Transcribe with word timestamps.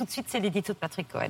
Tout 0.00 0.06
de 0.06 0.10
suite, 0.12 0.28
c'est 0.30 0.40
l'édito 0.40 0.72
de 0.72 0.78
Patrick 0.78 1.08
Cohen. 1.08 1.28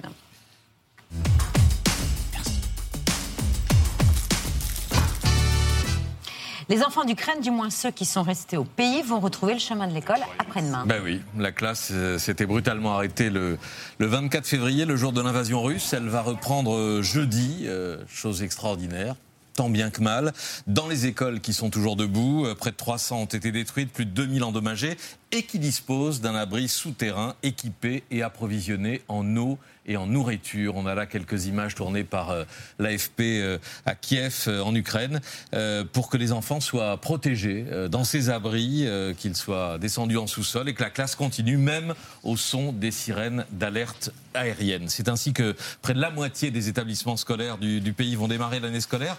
Les 6.68 6.80
enfants 6.84 7.04
d'Ukraine, 7.04 7.40
du 7.40 7.50
moins 7.50 7.68
ceux 7.70 7.90
qui 7.90 8.04
sont 8.04 8.22
restés 8.22 8.56
au 8.56 8.62
pays, 8.62 9.02
vont 9.02 9.18
retrouver 9.18 9.54
le 9.54 9.58
chemin 9.58 9.88
de 9.88 9.92
l'école 9.92 10.20
après-demain. 10.38 10.86
Ben 10.86 11.02
oui, 11.02 11.20
la 11.36 11.50
classe 11.50 11.88
euh, 11.90 12.16
s'était 12.18 12.46
brutalement 12.46 12.94
arrêtée 12.94 13.28
le, 13.28 13.58
le 13.98 14.06
24 14.06 14.46
février, 14.46 14.84
le 14.84 14.94
jour 14.94 15.10
de 15.10 15.20
l'invasion 15.20 15.60
russe. 15.64 15.92
Elle 15.92 16.08
va 16.08 16.22
reprendre 16.22 16.76
euh, 16.76 17.02
jeudi, 17.02 17.64
euh, 17.66 17.96
chose 18.06 18.44
extraordinaire 18.44 19.16
tant 19.60 19.68
bien 19.68 19.90
que 19.90 20.00
mal. 20.00 20.32
Dans 20.66 20.88
les 20.88 21.04
écoles 21.04 21.40
qui 21.40 21.52
sont 21.52 21.68
toujours 21.68 21.94
debout, 21.94 22.46
près 22.58 22.70
de 22.70 22.76
300 22.76 23.20
ont 23.20 23.24
été 23.26 23.52
détruites, 23.52 23.92
plus 23.92 24.06
de 24.06 24.10
2000 24.12 24.42
endommagées, 24.42 24.96
et 25.32 25.42
qui 25.42 25.58
disposent 25.58 26.22
d'un 26.22 26.34
abri 26.34 26.66
souterrain 26.66 27.34
équipé 27.42 28.02
et 28.10 28.22
approvisionné 28.22 29.02
en 29.08 29.36
eau 29.36 29.58
et 29.86 29.96
en 29.96 30.06
nourriture. 30.06 30.76
On 30.76 30.86
a 30.86 30.94
là 30.94 31.06
quelques 31.06 31.46
images 31.46 31.74
tournées 31.74 32.04
par 32.04 32.30
euh, 32.30 32.44
l'AFP 32.78 33.20
euh, 33.20 33.58
à 33.86 33.94
Kiev, 33.94 34.44
euh, 34.46 34.62
en 34.62 34.74
Ukraine, 34.74 35.20
pour 35.92 36.08
que 36.08 36.16
les 36.16 36.32
enfants 36.32 36.60
soient 36.60 36.96
protégés 36.98 37.66
dans 37.90 38.04
ces 38.04 38.30
abris, 38.30 38.86
qu'ils 39.18 39.36
soient 39.36 39.78
descendus 39.78 40.16
en 40.16 40.26
sous-sol 40.26 40.68
et 40.68 40.74
que 40.74 40.82
la 40.82 40.90
classe 40.90 41.14
continue 41.14 41.56
même 41.56 41.94
au 42.22 42.36
son 42.36 42.72
des 42.72 42.90
sirènes 42.90 43.44
d'alerte 43.50 44.12
aérienne. 44.34 44.88
C'est 44.88 45.08
ainsi 45.08 45.32
que 45.32 45.54
près 45.82 45.94
de 45.94 46.00
la 46.00 46.10
moitié 46.10 46.50
des 46.50 46.68
établissements 46.68 47.16
scolaires 47.16 47.58
du, 47.58 47.80
du 47.80 47.92
pays 47.92 48.14
vont 48.16 48.28
démarrer 48.28 48.60
l'année 48.60 48.80
scolaire. 48.80 49.16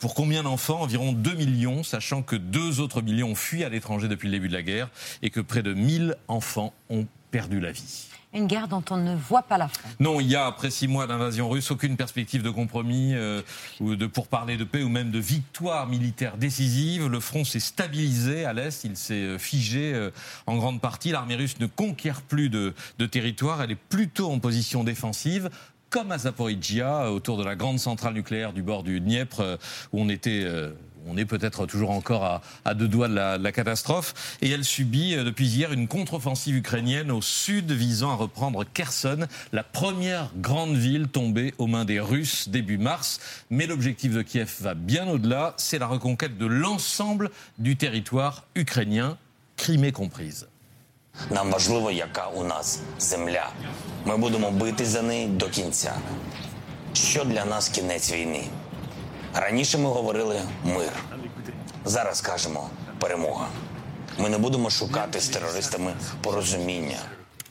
pour 0.00 0.14
combien 0.14 0.42
d'enfants? 0.42 0.82
Environ 0.82 1.12
2 1.12 1.34
millions, 1.34 1.82
sachant 1.82 2.22
que 2.22 2.36
2 2.36 2.80
autres 2.80 3.02
millions 3.02 3.30
ont 3.30 3.34
fui 3.34 3.64
à 3.64 3.68
l'étranger 3.68 4.08
depuis 4.08 4.28
le 4.28 4.32
début 4.32 4.48
de 4.48 4.52
la 4.52 4.62
guerre 4.62 4.88
et 5.22 5.30
que 5.30 5.40
près 5.40 5.62
de 5.62 5.74
1000 5.74 6.16
enfants 6.28 6.72
ont 6.90 7.06
perdu 7.30 7.60
la 7.60 7.72
vie. 7.72 8.06
Une 8.32 8.48
guerre 8.48 8.66
dont 8.66 8.82
on 8.90 8.96
ne 8.96 9.14
voit 9.14 9.42
pas 9.42 9.58
la 9.58 9.68
fin. 9.68 9.88
Non, 10.00 10.20
il 10.20 10.26
y 10.28 10.34
a, 10.34 10.46
après 10.46 10.70
six 10.70 10.88
mois 10.88 11.06
d'invasion 11.06 11.48
russe, 11.48 11.70
aucune 11.70 11.96
perspective 11.96 12.42
de 12.42 12.50
compromis 12.50 13.14
euh, 13.14 13.42
ou 13.80 13.94
de 13.94 14.06
pourparler 14.06 14.56
de 14.56 14.64
paix 14.64 14.82
ou 14.82 14.88
même 14.88 15.12
de 15.12 15.20
victoire 15.20 15.86
militaire 15.86 16.36
décisive. 16.36 17.06
Le 17.06 17.20
front 17.20 17.44
s'est 17.44 17.60
stabilisé 17.60 18.44
à 18.44 18.52
l'Est, 18.52 18.82
il 18.82 18.96
s'est 18.96 19.14
euh, 19.14 19.38
figé 19.38 19.94
euh, 19.94 20.10
en 20.46 20.56
grande 20.56 20.80
partie. 20.80 21.12
L'armée 21.12 21.36
russe 21.36 21.60
ne 21.60 21.66
conquiert 21.66 22.22
plus 22.22 22.48
de, 22.48 22.74
de 22.98 23.06
territoire, 23.06 23.62
elle 23.62 23.70
est 23.70 23.76
plutôt 23.76 24.32
en 24.32 24.40
position 24.40 24.82
défensive 24.82 25.48
comme 25.90 26.10
à 26.10 26.18
Zaporizhia, 26.18 27.12
autour 27.12 27.38
de 27.38 27.44
la 27.44 27.54
grande 27.54 27.78
centrale 27.78 28.14
nucléaire 28.14 28.52
du 28.52 28.62
bord 28.62 28.82
du 28.82 28.98
Dniepr, 28.98 29.58
où 29.92 30.00
on 30.00 30.08
était 30.08 30.44
on 31.07 31.17
est 31.17 31.25
peut-être 31.25 31.65
toujours 31.65 31.91
encore 31.91 32.41
à, 32.65 32.73
deux 32.73 32.87
doigts 32.87 33.07
de 33.07 33.15
la, 33.15 33.51
catastrophe. 33.51 34.37
Et 34.41 34.49
elle 34.49 34.63
subit 34.63 35.15
euh, 35.15 35.23
depuis 35.23 35.47
hier 35.47 35.73
une 35.73 35.87
contre-offensive 35.87 36.55
ukrainienne 36.55 37.11
au 37.11 37.21
sud 37.21 37.71
visant 37.71 38.11
à 38.11 38.15
reprendre 38.15 38.63
Kherson, 38.73 39.27
la 39.51 39.63
première 39.63 40.29
grande 40.37 40.75
ville 40.75 41.07
tombée 41.07 41.53
aux 41.57 41.67
mains 41.67 41.85
des 41.85 41.99
Russes 41.99 42.49
début 42.49 42.77
mars. 42.77 43.19
Mais 43.49 43.65
l'objectif 43.65 44.13
de 44.13 44.21
Kiev 44.21 44.57
va 44.61 44.73
bien 44.73 45.07
au-delà, 45.07 45.53
c'est 45.57 45.79
la 45.79 45.87
reconquête 45.87 46.37
de 46.37 46.45
l'ensemble 46.45 47.31
du 47.57 47.75
territoire 47.75 48.45
ukrainien, 48.55 49.17
Crimée 49.57 49.91
comprise. 49.91 50.47
Нам 51.31 51.51
важливо, 51.51 51.91
яка 51.91 52.27
у 52.27 52.43
нас 52.43 52.79
земля. 52.99 53.49
Ми 54.05 54.17
будемо 54.17 54.51
бити 54.51 54.85
за 54.85 55.01
неї 55.01 55.27
до 55.27 55.49
кінця. 55.49 55.95
Що 56.93 57.25
для 57.25 57.45
нас 57.45 57.69
кінець 57.69 58.11
війни? 58.11 58.43
Раніше 59.34 59.78
ми 59.78 59.88
говорили 59.88 60.42
мир. 60.64 60.92
Зараз 61.84 62.20
кажемо 62.20 62.70
перемога. 62.98 63.48
Ми 64.18 64.28
не 64.28 64.38
будемо 64.38 64.70
шукати 64.70 65.20
з 65.20 65.28
терористами 65.28 65.94
порозуміння. 66.22 66.98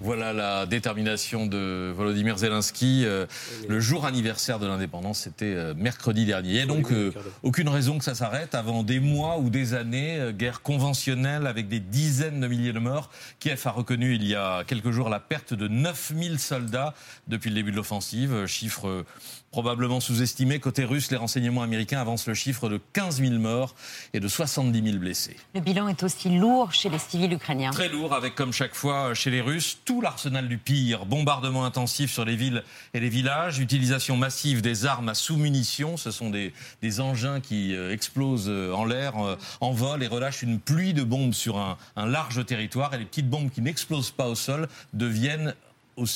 Voilà 0.04 0.34
la 0.34 0.66
détermination 0.66 1.46
de 1.46 1.94
Volodymyr 1.96 2.38
Zelensky. 2.38 3.06
Euh, 3.06 3.26
le 3.70 3.80
jour 3.80 4.06
anniversaire 4.06 4.60
de 4.60 4.68
l'indépendance, 4.68 5.20
c'était 5.20 5.46
euh, 5.46 5.74
mercredi 5.78 6.26
dernier. 6.26 6.50
Il 6.50 6.56
n'y 6.56 6.62
a 6.62 6.66
donc 6.66 6.92
euh, 6.92 7.14
aucune 7.42 7.70
raison 7.70 8.00
que 8.00 8.04
ça 8.04 8.14
s'arrête 8.14 8.54
avant 8.54 8.84
des 8.84 9.00
mois 9.00 9.38
ou 9.40 9.50
des 9.50 9.74
années, 9.74 10.34
guerre 10.34 10.62
conventionnelle 10.62 11.48
avec 11.48 11.70
des 11.70 11.80
dizaines 11.80 12.42
de 12.42 12.48
milliers 12.48 12.74
de 12.74 12.80
morts. 12.80 13.12
Kiev 13.40 13.62
a 13.64 13.72
reconnu 13.72 14.14
il 14.16 14.28
y 14.28 14.36
a 14.36 14.66
quelques 14.66 14.92
jours 14.92 15.08
la 15.08 15.22
perte 15.22 15.54
de 15.54 15.70
9000 15.70 16.38
soldats 16.38 16.94
depuis 17.30 17.50
le 17.50 17.56
début 17.56 17.72
de 17.72 17.78
l'offensive, 17.78 18.46
chiffre 18.46 19.06
probablement 19.54 20.00
sous-estimé. 20.00 20.60
Côté 20.60 20.84
russe, 20.84 21.12
les 21.12 21.18
renseignements 21.18 21.62
américains 21.62 22.02
avancent 22.02 22.28
le 22.28 22.34
chiffre 22.34 22.70
de 22.70 22.82
15 22.94 23.22
000 23.22 23.36
morts 23.36 23.76
et 24.14 24.20
de 24.20 24.28
70 24.28 24.84
000 24.84 24.98
blessés. 24.98 25.38
Le 25.54 25.62
bilan 25.62 25.88
est 25.88 26.02
aussi 26.02 26.30
lourd 26.30 26.74
chez 26.74 26.90
les 26.90 26.98
civils 26.98 27.32
ukrainiens. 27.32 27.70
Très 27.70 27.88
lourd, 27.88 28.16
avec 28.16 28.34
comme 28.34 28.52
chaque 28.52 28.74
fois 28.74 29.14
chez 29.14 29.30
les 29.30 29.42
Russes, 29.42 29.78
tout 29.86 29.93
l'arsenal 30.02 30.48
du 30.48 30.58
pire. 30.58 31.06
Bombardements 31.06 31.66
intensifs 31.66 32.12
sur 32.12 32.26
les 32.26 32.36
villes 32.36 32.64
et 32.94 33.00
les 33.00 33.10
villages, 33.10 33.60
utilisation 33.60 34.18
massive 34.18 34.62
des 34.62 34.86
armes 34.86 35.10
à 35.10 35.14
sous-munitions. 35.14 35.98
Ce 35.98 36.12
sont 36.12 36.30
des, 36.30 36.54
engins 37.00 37.40
qui 37.40 37.76
euh, 37.76 37.92
explosent 37.92 38.50
euh, 38.50 38.74
en 38.74 38.86
l'air, 38.86 39.18
euh, 39.18 39.38
en 39.62 39.72
vol 39.72 40.04
et 40.04 40.08
relâchent 40.08 40.44
une 40.44 40.60
pluie 40.60 40.94
de 40.94 41.04
bombes 41.04 41.34
sur 41.34 41.58
un, 41.58 41.78
large 41.96 42.46
territoire. 42.46 42.94
Et 42.94 42.98
les 42.98 43.06
petites 43.06 43.30
bombes 43.30 43.50
qui 43.50 43.62
n'explosent 43.62 44.12
pas 44.12 44.28
au 44.28 44.36
sol 44.36 44.68
deviennent 44.94 45.56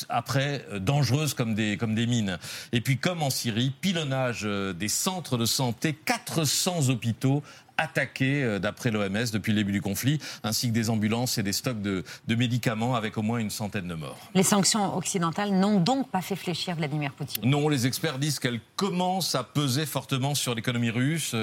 après 0.09 0.65
dangereuses 0.79 1.35
comme 1.35 1.53
des, 1.53 1.77
mines. 2.07 2.39
Et 2.71 2.81
puis 2.81 2.97
comme 2.97 3.21
en 3.21 3.29
Syrie, 3.29 3.71
pilonnage 3.79 4.41
des 4.41 4.87
centres 4.87 5.37
de 5.37 5.45
santé, 5.45 5.93
400 5.93 6.89
hôpitaux 6.89 7.43
attaqués 7.77 8.43
euh, 8.43 8.59
d'après 8.59 8.91
l'OMS 8.91 9.31
depuis 9.31 9.51
le 9.53 9.59
début 9.59 9.71
du 9.71 9.81
conflit, 9.81 10.19
ainsi 10.43 10.69
que 10.69 10.73
des 10.73 10.89
ambulances 10.89 11.37
et 11.37 11.43
des 11.43 11.53
stocks 11.53 11.81
de, 11.81 12.03
de, 12.27 12.35
médicaments 12.35 12.95
avec 12.95 13.17
au 13.17 13.21
moins 13.21 13.39
une 13.39 13.49
centaine 13.49 13.87
de 13.87 13.95
morts. 13.95 14.17
Les 14.35 14.43
sanctions 14.43 14.95
occidentales 14.95 15.51
n'ont 15.51 15.79
donc 15.79 16.09
pas 16.09 16.21
fait 16.21 16.35
fléchir 16.35 16.75
Vladimir 16.75 17.13
Poutine 17.13 17.49
Non, 17.49 17.69
les 17.69 17.87
experts 17.87 18.19
disent 18.19 18.39
qu'elles 18.39 18.61
commencent 18.75 19.35
à 19.35 19.43
peser 19.43 19.85
fortement 19.85 20.35
sur 20.35 20.55
l'économie 20.55 20.89
russe 20.89 21.35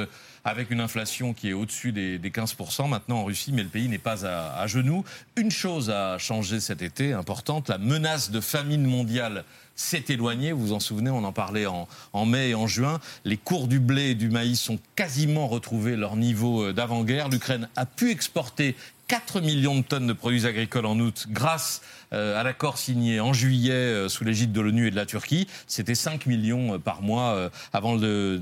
avec 0.44 0.70
une 0.70 0.80
inflation 0.80 1.32
qui 1.32 1.48
est 1.48 1.52
au-dessus 1.54 1.92
des, 1.92 2.18
15% 2.18 2.88
maintenant 2.88 3.20
en 3.20 3.24
Russie, 3.24 3.52
mais 3.52 3.62
le 3.62 3.68
pays 3.68 3.88
n'est 3.88 3.98
pas 3.98 4.26
à, 4.26 4.60
à 4.60 4.66
genoux. 4.66 5.04
Une 5.36 5.50
chose 5.50 5.90
a 5.90 6.18
changé 6.18 6.60
cet 6.60 6.82
été, 6.82 7.12
importante, 7.12 7.68
la 7.68 7.78
menace 7.78 8.30
de 8.30 8.40
famine 8.40 8.84
mondiale 8.84 9.44
s'est 9.76 10.04
éloignée. 10.08 10.52
Vous 10.52 10.66
vous 10.66 10.72
en 10.72 10.80
souvenez, 10.80 11.10
on 11.10 11.24
en 11.24 11.32
parlait 11.32 11.66
en, 11.66 11.88
en, 12.12 12.26
mai 12.26 12.50
et 12.50 12.54
en 12.54 12.66
juin. 12.66 13.00
Les 13.24 13.36
cours 13.36 13.68
du 13.68 13.80
blé 13.80 14.10
et 14.10 14.14
du 14.14 14.28
maïs 14.30 14.60
sont 14.60 14.78
quasiment 14.96 15.48
retrouvés 15.48 15.96
leur 15.96 16.16
niveau 16.16 16.23
euh, 16.32 16.72
d'avant-guerre. 16.72 17.28
L'Ukraine 17.28 17.68
a 17.76 17.86
pu 17.86 18.10
exporter 18.10 18.76
4 19.08 19.40
millions 19.40 19.76
de 19.76 19.82
tonnes 19.82 20.06
de 20.06 20.12
produits 20.12 20.46
agricoles 20.46 20.86
en 20.86 20.98
août 20.98 21.26
grâce 21.28 21.82
euh, 22.14 22.38
à 22.38 22.42
l'accord 22.44 22.78
signé 22.78 23.18
en 23.18 23.32
juillet 23.32 23.72
euh, 23.72 24.08
sous 24.08 24.24
l'égide 24.24 24.52
de 24.52 24.60
l'ONU 24.60 24.86
et 24.86 24.90
de 24.90 24.96
la 24.96 25.06
Turquie. 25.06 25.48
C'était 25.66 25.96
5 25.96 26.26
millions 26.26 26.74
euh, 26.74 26.78
par 26.78 27.02
mois 27.02 27.50
avant, 27.72 27.94
le, 27.96 28.40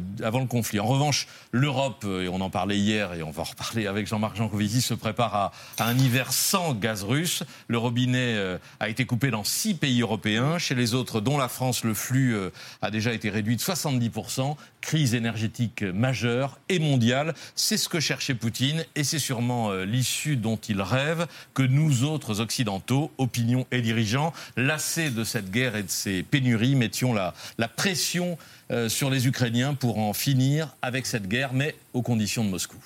conflit. 0.49 0.81
En 0.81 0.87
revanche, 0.87 1.27
l'Europe, 1.53 2.05
et 2.05 2.29
on 2.29 2.41
en 2.41 2.51
parlait 2.51 2.77
hier 2.77 3.15
et 3.15 3.23
on 3.23 3.31
va 3.31 3.43
en 3.43 3.45
reparler 3.45 3.87
avec 3.87 4.07
Jean-Marc 4.07 4.37
Jancovici, 4.37 4.83
se 4.83 4.95
prépare 4.95 5.35
à, 5.35 5.53
à, 5.79 5.87
un 5.87 5.97
hiver 5.97 6.33
sans 6.33 6.75
gaz 6.75 7.05
russe. 7.05 7.45
Le 7.69 7.79
robinet 7.79 8.37
a 8.81 8.89
été 8.89 9.05
coupé 9.05 9.31
dans 9.31 9.45
6 9.45 9.75
pays 9.75 10.03
européens. 10.03 10.59
Chez 10.59 10.75
les 10.75 10.95
autres, 10.95 11.21
dont 11.21 11.39
la 11.39 11.49
France, 11.49 11.85
le 11.85 11.95
flux 11.95 12.37
a 12.83 12.91
déjà 12.91 13.13
été 13.13 13.31
réduit 13.31 13.57
de 13.57 13.61
70% 13.61 14.57
crise 14.81 15.15
énergétique 15.15 15.83
majeure 15.83 16.59
et 16.69 16.81
mondiale. 16.81 17.35
C'est 17.55 17.77
ce 17.77 17.89
que 17.89 18.01
cherchait 18.01 18.35
Poutine 18.35 18.85
et 18.97 19.05
c'est 19.05 19.21
sûrement 19.21 19.73
l'issue 19.73 20.37
dont 20.37 20.52
il 20.69 20.81
rêve 20.81 21.27
que 21.55 21.63
nous 21.63 22.05
autres 22.05 22.41
occidentaux, 22.41 23.11
opinions 23.19 23.67
et 23.71 23.81
dirigeants, 23.81 24.33
lassés 24.57 25.11
de 25.11 25.25
cette 25.25 25.51
guerre 25.51 25.77
et 25.77 25.83
de 25.83 25.91
ces 25.91 26.23
pénuries, 26.23 26.75
mettions 26.75 27.13
la, 27.13 27.35
la 27.59 27.69
pression 27.69 28.39
euh, 28.71 28.89
sur 28.89 29.11
les 29.11 29.27
Ukrainiens 29.27 29.75
pour 29.75 29.99
en 29.99 30.13
finir 30.13 30.75
avec 30.81 31.07
cette 31.07 31.29
guerre, 31.29 31.53
mais 31.53 31.75
aux 31.93 32.03
conditions 32.03 32.45
de 32.45 32.51
Moscou. 32.51 32.79